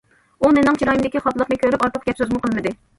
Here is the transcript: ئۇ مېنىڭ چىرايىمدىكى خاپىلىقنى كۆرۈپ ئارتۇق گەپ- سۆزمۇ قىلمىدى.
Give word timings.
ئۇ 0.45 0.49
مېنىڭ 0.57 0.79
چىرايىمدىكى 0.81 1.23
خاپىلىقنى 1.27 1.61
كۆرۈپ 1.67 1.89
ئارتۇق 1.89 2.11
گەپ- 2.11 2.23
سۆزمۇ 2.25 2.47
قىلمىدى. 2.47 2.79